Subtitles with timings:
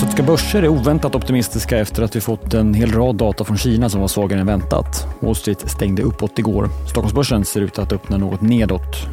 [0.00, 3.90] Asiatiska börser är oväntat optimistiska efter att vi fått en hel rad data från Kina
[3.90, 5.06] som var svagare än väntat.
[5.20, 6.68] Wall Street stängde uppåt igår.
[6.90, 9.06] Stockholmsbörsen ser ut att öppna något nedåt.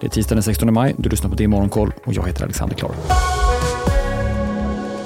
[0.00, 0.94] Det är tisdagen den 16 maj.
[0.98, 2.90] Du lyssnar på det Morgonkoll och jag heter Alexander Klar.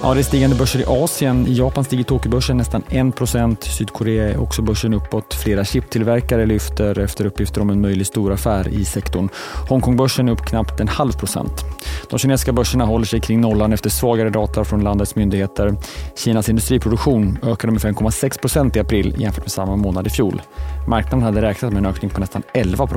[0.05, 1.47] Ja, det är stigande börser i Asien.
[1.47, 5.35] I Japan stiger Tokyobörsen nästan 1% Sydkorea är också börsen uppåt.
[5.35, 9.29] Flera chiptillverkare lyfter efter uppgifter om en möjlig storaffär i sektorn.
[9.69, 11.65] Hongkongbörsen är upp knappt en halv procent.
[12.11, 15.75] De kinesiska börserna håller sig kring nollan efter svagare data från landets myndigheter.
[16.17, 20.43] Kinas industriproduktion ökade med 5,6 i april jämfört med samma månad i fjol.
[20.89, 22.89] Marknaden hade räknat med en ökning på nästan 11.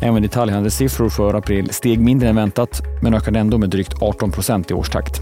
[0.00, 4.32] Även detaljhandelssiffror för april steg mindre än väntat men ökade ändå med drygt 18
[4.68, 5.20] i årstakt.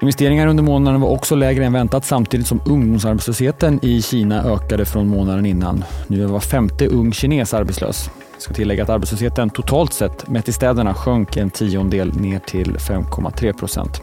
[0.00, 5.08] Investeringar under månaden var också lägre än väntat samtidigt som ungdomsarbetslösheten i Kina ökade från
[5.08, 5.84] månaden innan.
[6.06, 8.10] Nu är var femte ung kines arbetslös.
[8.32, 12.76] Jag ska tillägga att arbetslösheten totalt sett mätt i städerna sjönk en tiondel ner till
[12.76, 14.02] 5,3 procent.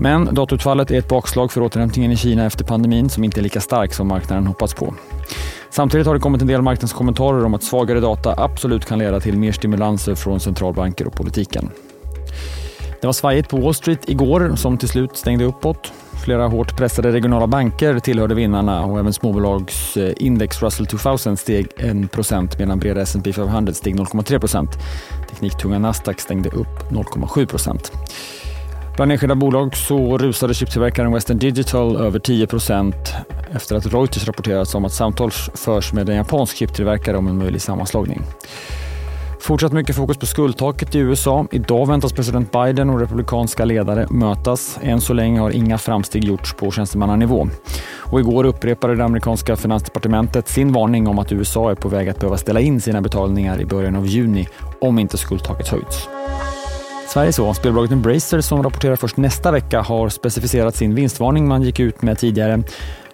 [0.00, 3.60] Men datautfallet är ett bakslag för återhämtningen i Kina efter pandemin som inte är lika
[3.60, 4.94] stark som marknaden hoppats på.
[5.70, 9.38] Samtidigt har det kommit en del marknadskommentarer om att svagare data absolut kan leda till
[9.38, 11.70] mer stimulanser från centralbanker och politiken.
[13.00, 15.92] Det var svajigt på Wall Street igår som till slut stängde uppåt.
[16.24, 22.78] Flera hårt pressade regionala banker tillhörde vinnarna och även småbolagsindex Russell 2000 steg 1% medan
[22.78, 24.68] breda S&P 500 steg 0,3%
[25.30, 27.90] Tekniktunga Nasdaq stängde upp 0,7
[28.96, 32.46] Bland enskilda bolag så rusade chiptillverkaren Western Digital över 10
[33.54, 37.62] efter att Reuters rapporterat om att samtal förs med en japansk chiptillverkare om en möjlig
[37.62, 38.22] sammanslagning.
[39.46, 41.46] Fortsatt mycket fokus på skuldtaket i USA.
[41.50, 44.78] Idag väntas president Biden och republikanska ledare mötas.
[44.82, 47.48] Än så länge har inga framsteg gjorts på tjänstemannanivå.
[47.98, 52.20] Och igår upprepade det amerikanska finansdepartementet sin varning om att USA är på väg att
[52.20, 54.48] behöva ställa in sina betalningar i början av juni
[54.80, 56.08] om inte skuldtaket höjts.
[57.08, 57.54] Sverige så.
[57.54, 62.18] Spelbolaget Embracer som rapporterar först nästa vecka har specificerat sin vinstvarning man gick ut med
[62.18, 62.62] tidigare.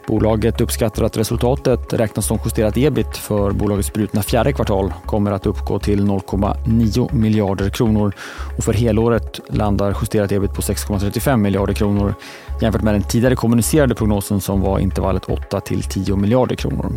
[0.06, 5.46] Bolaget uppskattar att resultatet räknas som justerat ebit för bolagets brutna fjärde kvartal kommer att
[5.46, 8.12] uppgå till 0,9 miljarder kronor
[8.58, 12.14] och för helåret landar justerat ebit på 6,35 miljarder kronor
[12.62, 16.92] jämfört med den tidigare kommunicerade prognosen som var intervallet 8 till 10 miljarder kronor.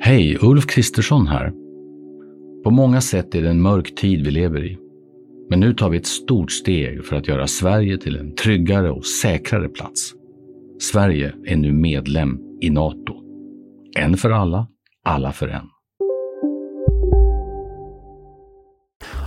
[0.00, 1.52] Hej, Ulf Kristersson här.
[2.64, 4.83] På många sätt är det en mörk tid vi lever i.
[5.50, 9.06] Men nu tar vi ett stort steg för att göra Sverige till en tryggare och
[9.06, 10.12] säkrare plats.
[10.92, 13.14] Sverige är nu medlem i Nato.
[13.96, 14.66] En för alla,
[15.04, 15.64] alla för en.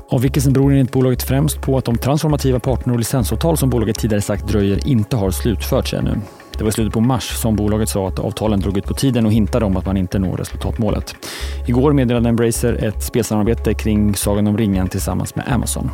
[0.10, 4.22] Avvikelsen beror enligt bolaget främst på att de transformativa partner och licensavtal som bolaget tidigare
[4.22, 6.12] sagt dröjer inte har slutförts ännu.
[6.58, 9.26] Det var i slutet på mars som bolaget sa att avtalen drog ut på tiden
[9.26, 11.16] och hintade om att man inte når resultatmålet.
[11.68, 15.92] Igår meddelade Embracer ett spelsamarbete kring Sagan om ringen tillsammans med Amazon.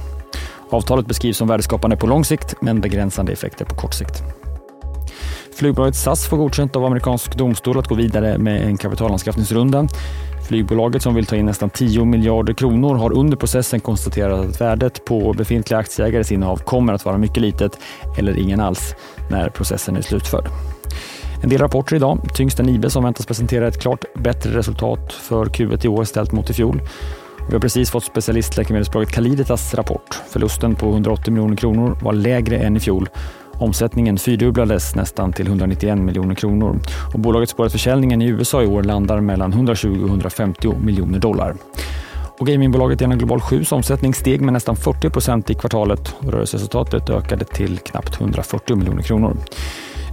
[0.69, 4.23] Avtalet beskrivs som värdeskapande på lång sikt men begränsande effekter på kort sikt.
[5.55, 9.87] Flygbolaget SAS får godkänt av amerikansk domstol att gå vidare med en kapitalanskaffningsrunda.
[10.47, 15.05] Flygbolaget som vill ta in nästan 10 miljarder kronor har under processen konstaterat att värdet
[15.05, 17.79] på befintliga aktieägares innehav kommer att vara mycket litet
[18.17, 18.95] eller ingen alls
[19.29, 20.45] när processen är slutförd.
[21.43, 22.19] En del rapporter idag.
[22.33, 26.49] Tyngsta IB som väntas presentera ett klart bättre resultat för Q1 i år ställt mot
[26.49, 26.81] i fjol.
[27.47, 30.21] Vi har precis fått specialistläkemedelsbolaget Caliditas rapport.
[30.29, 33.09] Förlusten på 180 miljoner kronor var lägre än i fjol
[33.63, 36.79] Omsättningen fyrdubblades nästan till 191 miljoner kronor
[37.13, 41.19] och bolaget spår att försäljningen i USA i år landar mellan 120 och 150 miljoner
[41.19, 41.55] dollar.
[42.39, 47.09] Och gamingbolaget Gena Global 7 omsättning steg med nästan 40 procent i kvartalet och rörelseresultatet
[47.09, 49.37] ökade till knappt 140 miljoner kronor.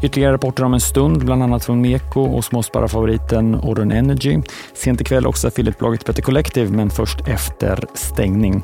[0.03, 4.41] Ytterligare rapporter om en stund, bland annat från Meko och småspararfavoriten Odern Energy.
[4.75, 8.63] Sent ikväll också affiliatebolaget Better Collective, men först efter stängning.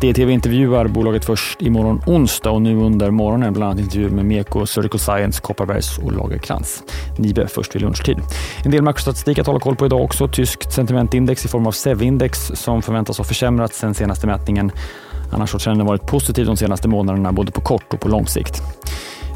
[0.00, 4.66] DTV intervjuar bolaget först imorgon onsdag och nu under morgonen bland annat intervjuer med Meko,
[4.66, 6.82] Surgical Science, Kopparbergs och Lagerkrans.
[7.16, 8.18] Nibe först vid lunchtid.
[8.64, 10.28] En del makrostatistik att hålla koll på idag också.
[10.28, 14.72] Tyskt sentimentindex i form av SEV-index som förväntas ha försämrats sen senaste mätningen.
[15.32, 18.62] Annars har trenden varit positiv de senaste månaderna både på kort och på lång sikt.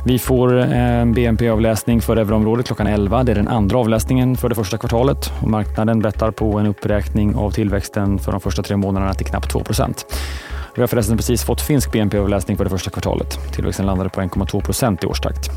[0.04, 3.24] Vi får eh, en BNP-avläsning för euroområdet klockan 11.
[3.24, 7.34] Det är den andra avläsningen för det första kvartalet och marknaden bettar på en uppräkning
[7.34, 9.62] av tillväxten för de första tre månaderna till knappt 2
[10.74, 13.38] vi har förresten precis fått finsk BNP-avläsning för det första kvartalet.
[13.52, 15.50] Tillväxten landade på 1,2 procent i årstakt.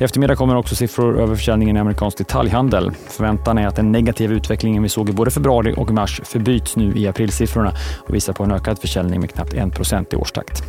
[0.00, 2.90] I eftermiddag kommer också siffror över försäljningen i amerikansk detaljhandel.
[3.08, 6.92] Förväntan är att den negativa utvecklingen vi såg i både februari och mars förbyts nu
[6.96, 7.72] i aprilsiffrorna
[8.08, 10.62] och visar på en ökad försäljning med knappt 1 procent i årstakt.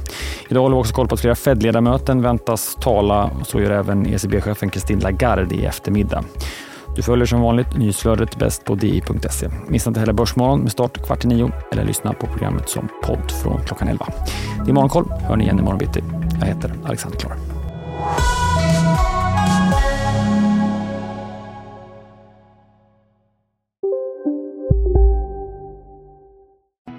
[0.49, 3.29] Idag håller vi också koll på att flera Fed-ledamöten väntas tala.
[3.43, 6.23] Så gör även ECB-chefen Christine Lagarde i eftermiddag.
[6.95, 9.49] Du följer som vanligt nyhetsflödet bäst på di.se.
[9.67, 13.31] Missa inte heller Börsmorgon med start kvart i nio eller lyssna på programmet som podd
[13.31, 14.07] från klockan 11.
[14.65, 16.03] Det är Morgonkoll, hör ni igen imorgon bitti.
[16.39, 17.35] Jag heter Alexander Klar.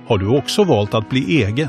[0.06, 1.68] Har du också valt att bli egen?